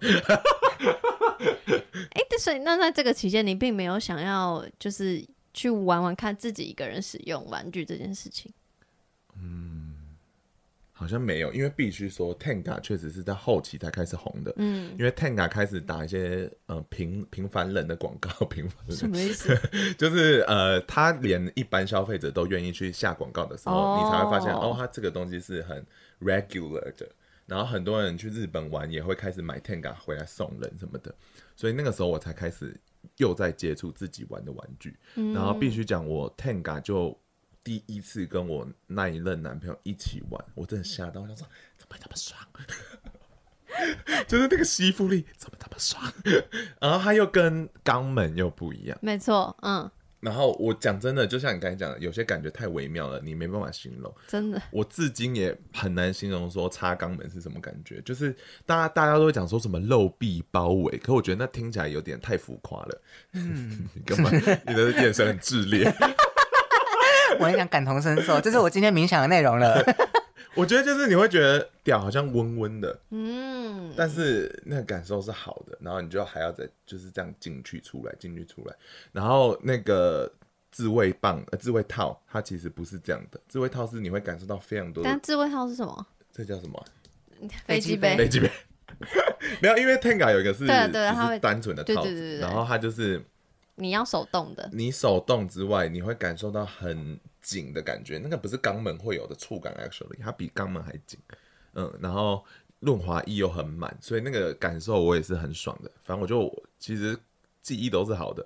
[2.10, 8.52] 哎、对，所以那在这个期间，你并没有想要就是去玩玩看自己一个人使用玩具这件事情。
[10.98, 14.50] 好像没有，因为必须说，Tenga 确实是在后期才开始红的。
[14.56, 19.54] 嗯，因为 Tenga 开始打一些呃平平凡人的广告，平凡人什么意思？
[19.98, 25.84] 就是呃，他连一般消费者都愿意去下广告的时候，哦、你才会发现哦，他这个东西是很
[26.22, 27.06] regular 的。
[27.44, 31.14] 然后很多人去日本玩也会开始买 Tenga 回来送人什么的，
[31.54, 32.74] 所以那个时候我才开始
[33.18, 34.96] 又在接触自己玩的玩具。
[35.16, 37.14] 嗯、然后必须讲，我 Tenga 就。
[37.66, 41.44] 第一次跟我那一任男朋友一起玩，我真的吓到，我想说
[41.76, 42.40] 怎么这么爽，
[44.28, 46.00] 就是那个吸附力怎么这么爽，
[46.80, 49.90] 然后他又跟肛门又不一样，没错，嗯。
[50.20, 54.12] 然后我讲真的，就像你刚才讲的，有些感觉太微妙了，你没办法形容。
[54.28, 58.32] 真的，我至今也很难形容说插肛门是什么感觉，就是
[58.64, 63.02] 大家大家都会讲说什么肉壁包围，可我觉得那听起来有点太浮夸了。
[63.32, 64.30] 嗯， 你干嘛？
[64.66, 65.92] 你的眼神很炽烈。
[67.38, 69.82] 我很想感同身受，这是我今天冥想的内容了。
[70.54, 78.74] 我觉得就是你会觉得屌好像温温的，嗯，但是那个感受是好的，然后你就还要再就是这样进去出来，进去出来，
[79.12, 80.32] 然后那个
[80.72, 85.10] 自慰棒呃自慰套，它其实不是这样的，自慰套是你会感受到非常多的。
[85.10, 86.06] 但自慰套是什么？
[86.32, 86.82] 这叫什么？
[87.66, 88.16] 飞机杯。
[88.16, 88.50] 飞机杯。
[89.60, 93.22] 没有，因为 Tenga 有一个是对对，它会单纯的套子，对对对，然后它就是。
[93.76, 101.20] 你要手动的，你手动之外，你会感受到很紧的感觉，那个不是肛门会有的触感，actually，它比肛门还紧，
[101.74, 102.44] 嗯，然后
[102.80, 105.90] 润滑液又很满，所以那个感受我也是很爽的。
[106.02, 107.16] 反正我就其实
[107.62, 108.44] 记忆都是好的。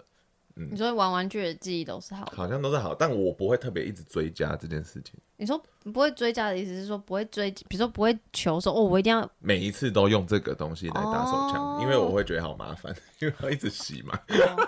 [0.56, 5.14] 嗯，你说玩玩具的记忆都是好的，好像都是好，但我不会特别一直追加这件事情。
[5.40, 5.58] 你说
[5.90, 14.14] 不会追加的意思是说不会追，比如说不会求说哦，我一定要每一次都用这个东西来打手枪，哦、因为我会觉得好麻烦， 因为要一直洗嘛。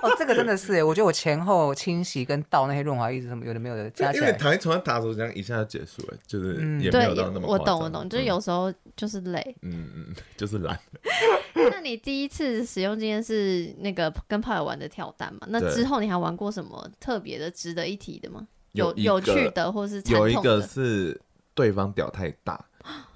[0.00, 10.80] 哦，这个真的是哎，我觉得我前后清洗跟倒那些润滑液什么有的没有的加起来，因为躺在床上打手枪一下就结束了，就是也没有到那么、嗯、我懂我懂，就是有时候就是累，嗯嗯， 就是懒。
[11.70, 15.40] 那你第一次使用经验是那个跟炮友玩的跳蛋嘛？
[15.50, 18.48] 那之后你还玩过什么特别的、值得一提的吗？
[18.72, 21.20] 有有趣的，或是有一个是
[21.54, 22.64] 对方屌太大，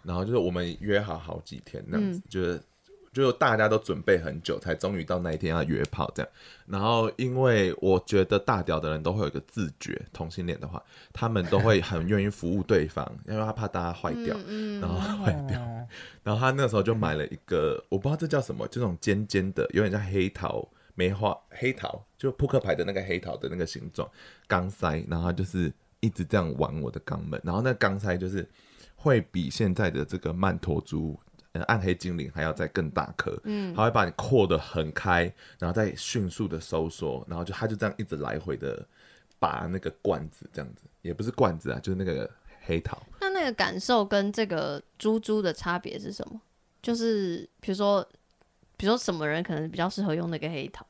[0.03, 2.61] 然后就是我们约好好几天那样子，就是
[3.13, 6.31] 就大家都准备很久，才终于到那一天要约炮这样。
[6.67, 14.37] 然后因为我觉得大屌的人都会有一个自觉，同性恋的话，他们都会很愿意服务对方，因为他怕大家坏掉，
[14.81, 15.59] 然后坏掉。
[16.23, 20.69] 然后他那时候就买了一个，我不知道这叫什么，这种尖尖的，有点像黑桃。
[20.99, 24.11] 梅花黑桃，就扑克牌的那个黑桃的那个形状
[24.49, 28.49] 钢塞，然后就是一直这样玩我的肛门，然后那钢塞就是
[28.95, 31.15] 会比现在的这个曼陀珠、
[31.53, 38.83] 呃、暗黑精灵还要再更大颗，嗯，它会把你扩得很开，然后再迅速的收缩，然后就它就这样一直来回的
[39.39, 42.31] 拔那个罐子，这样子也不是罐子啊，就是那个
[42.63, 43.01] 黑桃。
[43.21, 46.41] 那那个感受跟这个猪猪的差别是什么？
[46.81, 48.09] 就是比如说。
[48.77, 50.87] 比如说，什么人可能比较适合用那个黑桃？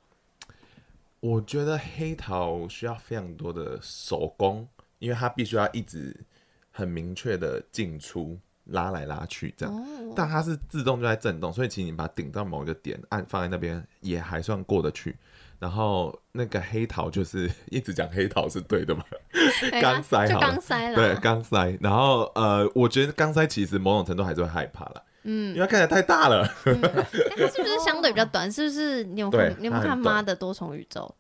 [1.21, 4.69] 我觉得黑桃需要非常多的手工，
[4.99, 6.15] 因为它必须要一直
[6.71, 9.75] 很明确的进出、拉来拉去这样。
[9.75, 15.17] 哦、但它是自动就在震动，所以其实你把它顶到某一个点，按放在那边也还算过得去。
[15.59, 19.03] 然后那个黑桃就是 一直讲黑桃是对的嘛？
[19.81, 21.79] 钢塞好，钢塞了，对，钢塞。
[21.81, 25.03] 然后呃，我觉得钢塞其实某种程度还是会害怕了。
[25.29, 26.49] 嗯，因为它看起来太大了。
[26.67, 28.51] 嗯，它是不是相对比较短？
[28.51, 29.55] 是不是你有看？
[29.59, 31.13] 你有没有看《妈的多重宇宙》？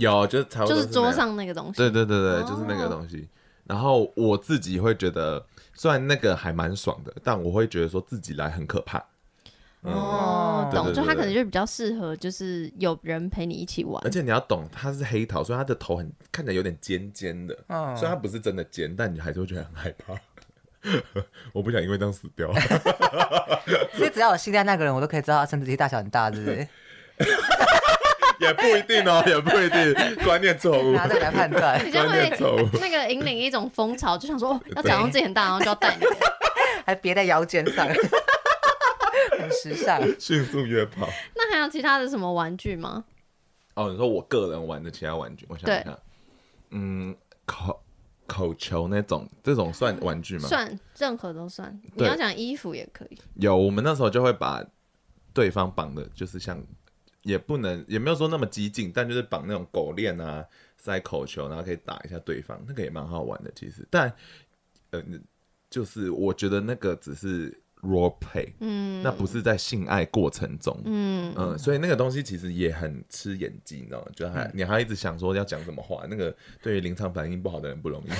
[0.00, 0.44] 有，就是。
[0.44, 1.72] 就是桌上那个东西。
[1.72, 3.28] 对对对对，就是那个东西。
[3.64, 5.44] 然后我自己会觉得，
[5.74, 9.04] 虽然那个还蛮爽的，但我会觉得说自己来很可怕。
[9.82, 10.92] 哦，懂。
[10.94, 14.00] 就它可能就比较适合，就是有人陪你一起玩。
[14.04, 17.56] 而且你要懂，它是黑桃，所以它的头很看起来有点尖尖的。
[17.66, 17.96] 嗯。
[17.96, 20.14] 虽然它不是真的尖，但你还是会觉得很害怕。
[21.52, 22.52] 我不想因为这样死掉。
[23.94, 26.68] 所以只要我信赖那个人，我都可以知道他生殖器大小很大，是不是？
[28.40, 29.92] 也不一定哦，也不一定，
[30.24, 30.92] 观念错误。
[30.92, 32.30] 拿这个来判断，你就会
[32.80, 36.06] 那个引领一种风潮，就想说要假装自己很大，然后就要带你，
[36.86, 41.08] 还别在腰间上，很时尚，迅速约炮。
[41.34, 43.04] 那还有其他的什么玩具吗？
[43.74, 45.98] 哦，你说我个人玩的其他玩具，我想想看，
[46.70, 47.82] 嗯，口。
[48.28, 50.46] 口球那种，这种算玩具吗？
[50.46, 51.76] 算，任何都算。
[51.96, 53.18] 你要讲衣服也可以。
[53.34, 54.64] 有，我们那时候就会把
[55.34, 56.62] 对方绑的，就是像，
[57.22, 63.84] 也不能，也没有说那么激进，但就是绑那种狗链啊，塞口球，然后可以打一下对方，那个也蛮好玩的，其实。
[63.90, 64.14] 但，
[64.90, 65.02] 呃，
[65.68, 67.60] 就是我觉得那个只是。
[67.82, 74.06] Role play，嗯，那不是在性爱过程中，嗯嗯，所以那个东西其实也很吃演技，你知道吗？
[74.14, 78.08] 就还、嗯、你还一直想说要讲什么话，那个对于临场反应不好的人不容易。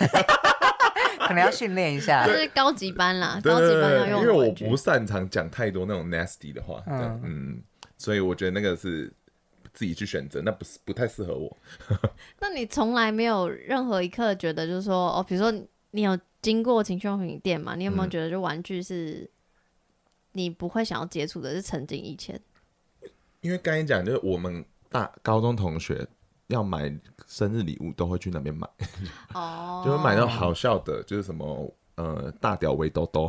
[1.26, 2.32] 可能要训练一下 就。
[2.32, 7.62] 是高级班啦，高级班要对，用因为我不擅长讲太多那种 nasty 的话，嗯嗯，
[7.98, 9.12] 所以我觉得那个是
[9.74, 11.54] 自己去选择，那不是不太适合我。
[12.40, 15.52] 那你从来没有任何一刻觉得，就是说，哦，比如说
[15.90, 17.74] 你有经过情趣用品店嘛？
[17.74, 19.28] 你有没有觉得，就玩具是
[20.38, 21.52] 你不会想要接触的？
[21.52, 22.40] 是曾经以前，
[23.40, 26.06] 因为刚才讲，就是我们大高中同学
[26.46, 28.68] 要买生日礼物，都会去那边买，
[29.34, 33.28] 哦， 就会买到好笑的，就是什么呃大屌围兜兜，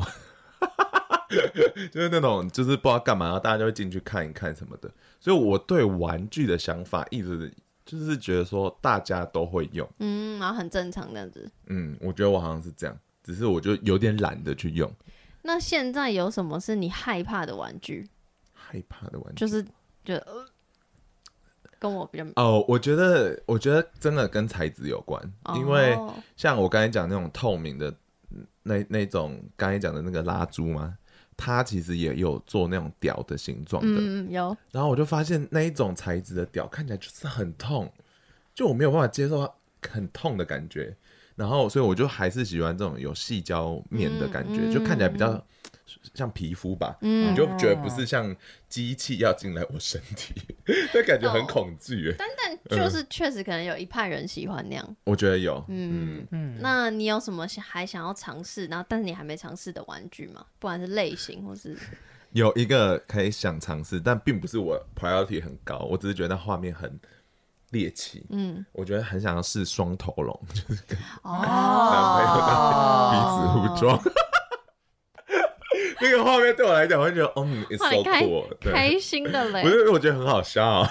[1.91, 4.91] 就是那种就是不知道干嘛，然后大家就会进去看一看什么的。
[5.19, 7.51] 所以我对玩具的想法一直
[7.85, 11.51] 就是觉得说大家都会用，嗯，然后很正常这样子。
[11.65, 14.87] 嗯，我觉得我好像是这样，只是我就有点懒得去用。
[15.41, 18.09] 那现在有什么是你害怕的玩具？
[18.53, 19.39] 害怕的玩具。
[19.39, 19.63] 就是
[20.03, 20.45] 觉得呃，
[21.79, 25.21] 跟我比较哦，我觉得我觉得真的跟材质有关，
[25.55, 27.93] 因为哦像我刚才讲那种透明的
[28.63, 30.97] 那那种刚才讲的那个拉珠嘛，
[31.37, 37.91] 它其实也有做那种屌的形状的，嗯嗯有，然后我就发现那一种材质的屌看起来就是很痛，
[38.53, 39.51] 就我没有办法接受
[39.87, 40.95] 很痛的感觉，
[41.39, 45.41] 然后所以我就还是喜欢这种有细胶面的感觉，嗯就看起来比较
[46.13, 48.35] 像皮肤吧，嗯你就觉得不是像
[48.67, 50.33] 机器要进来我身体，
[50.93, 52.13] 那感觉很恐惧。
[52.17, 52.27] 但
[52.67, 54.95] 但就是确实可能有一派人喜欢那样。
[55.05, 60.45] 我觉得有，嗯嗯，嗯，那你有什么想还想要尝试，然后但是你还没尝试的玩具吗？
[60.59, 61.73] 不管是类型或是
[62.33, 66.99] 有一个可以想尝试，但并不是我 priority 很高，我只是觉得那画面很
[67.71, 68.25] 猎奇。
[68.29, 72.51] 嗯我觉得很想要试双头龙，就是跟哦男朋友的
[73.11, 73.99] 彼此互装。
[76.01, 79.69] 那个画面对我来讲，我会觉得，哦、嗯、，it's 哇 so cool，对，开心的嘞不。
[79.69, 80.89] 是，我觉得很好笑、啊，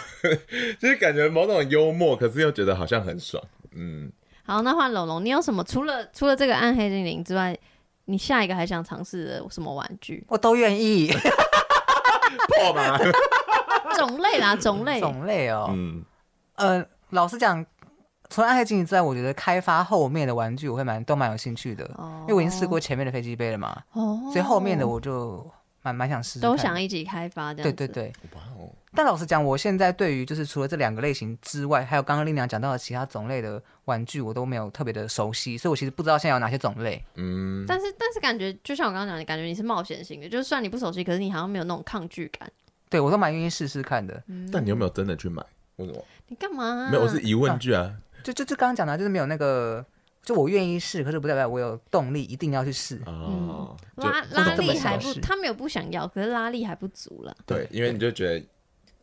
[0.79, 3.43] 就是感觉某种幽默，可是又觉得好像很爽。
[3.73, 4.13] 嗯，
[4.45, 7.57] 好，那换龙龙，你有什么除了除了这个暗黑精灵之外，
[8.05, 10.25] 你下一个还想尝试的什么玩具？
[10.29, 11.11] 我都愿意。
[12.61, 12.99] 破吗？
[13.97, 15.01] 种类啦，种类。
[15.01, 16.05] 种类哦，嗯，
[16.59, 17.65] 呃，老实讲，
[18.29, 25.51] 除了暗黑精灵之外，我觉得开发后面的玩具我会蛮都蛮有兴趣的，哦因为我已经试过前面的飞机杯了嘛，哦，所以后面的我就
[25.83, 26.41] 蛮蛮想试试。
[26.41, 27.73] 都想一起开发这样。
[27.73, 28.13] 对对对。
[28.35, 37.03] 哇哦，但老实讲，我现在对于就是除了这两个类型之外，还有刚刚丽娘讲到的其他种类的玩具，我都没有特别的熟悉，所以我其实不知道现在有哪些种类。
[37.15, 42.51] 嗯，但是但是感觉就像我刚刚讲的，感觉你是冒险型的，就算你不熟悉，可是你好像没有那种抗拒感。
[42.91, 44.23] 对我都蛮愿意试试看的。
[44.51, 45.43] 但你有没有真的去买？
[45.79, 46.05] 为什么？
[46.29, 47.93] 你干嘛啊、没有，我是疑问句啊。
[48.23, 49.85] 就就就刚刚讲的啊，就是没有那个，
[50.23, 53.01] 就我愿意试，可是不代表我有动力一定要去试。
[53.07, 57.35] 哦，就拉拉力还不，他没有不想要，可是拉力还不足了。
[57.47, 58.47] 对，因为你就觉得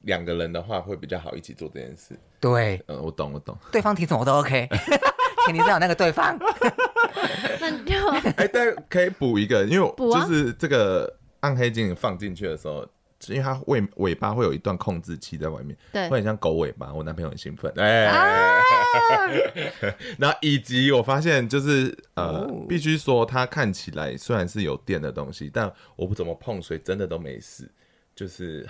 [0.01, 2.15] 两个人的话会比较好一起做这件事。
[2.39, 3.57] 对，嗯，我懂，我懂。
[3.71, 4.67] 对方提什么我都 OK，
[5.47, 6.37] 前提是有那个对方。
[7.59, 7.95] 那你就
[8.35, 12.85] 哎，但可以补一个，因为就是这个暗黑精灵放进去的时候，
[13.33, 16.93] 因为它尾尾巴会有一段控制器在外面，对会很像狗尾巴。
[16.93, 18.11] 我男朋友很兴奋，哎、
[20.17, 27.69] 然后以及我发现就是呃，哦必须说它看起来虽然是有电的东西，但我不怎么碰所以，真的都没事。
[28.15, 28.65] 就是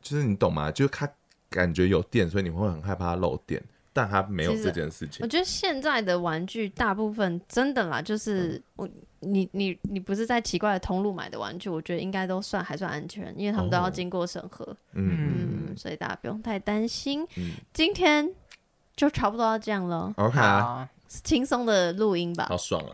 [0.00, 0.70] 就是你懂吗？
[0.70, 1.08] 就是它
[1.50, 3.60] 感觉有电，所以你会很害怕它漏电，
[3.92, 5.26] 但他没有这件事情我。
[5.26, 8.88] 觉得现在的玩具大部分真的啦，就是嗯我
[9.20, 14.64] 你你你不是在奇怪的通路买的玩具，我觉得应该都算还算安全，因为他们都要哦经过审核，
[14.94, 17.22] 嗯嗯嗯，所以大家不用太担心。
[17.36, 18.28] 嗯今天
[18.96, 20.88] 就差不多要这样了，，OK 啊，好，
[21.22, 22.56] 轻松的录音吧好。
[22.56, 22.90] 爽啊，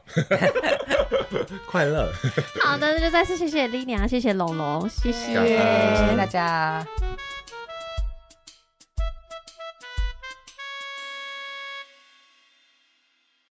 [1.66, 2.12] 快乐。
[2.62, 5.34] 好的，那就再次谢谢 Lina，谢谢龙龙，谢谢。
[5.34, 6.86] 谢谢大家。